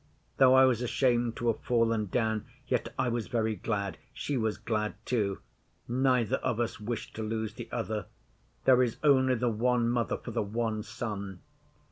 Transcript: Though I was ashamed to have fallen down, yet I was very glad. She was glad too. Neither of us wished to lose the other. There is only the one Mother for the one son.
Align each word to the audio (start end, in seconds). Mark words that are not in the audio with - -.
Though 0.37 0.55
I 0.55 0.65
was 0.65 0.81
ashamed 0.81 1.35
to 1.37 1.47
have 1.49 1.59
fallen 1.61 2.07
down, 2.07 2.45
yet 2.67 2.91
I 2.97 3.07
was 3.07 3.27
very 3.27 3.55
glad. 3.55 3.99
She 4.15 4.35
was 4.35 4.57
glad 4.57 4.95
too. 5.05 5.41
Neither 5.87 6.37
of 6.37 6.59
us 6.59 6.79
wished 6.79 7.15
to 7.17 7.21
lose 7.21 7.53
the 7.53 7.69
other. 7.71 8.07
There 8.65 8.81
is 8.81 8.97
only 9.03 9.35
the 9.35 9.49
one 9.51 9.87
Mother 9.89 10.17
for 10.17 10.31
the 10.31 10.41
one 10.41 10.81
son. 10.81 11.41